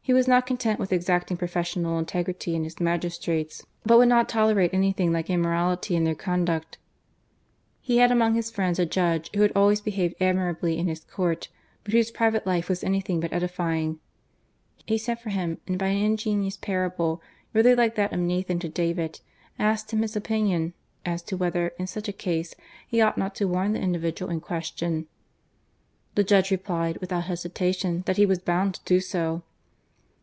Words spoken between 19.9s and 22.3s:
him his opinitHi as to «4iether, in snch a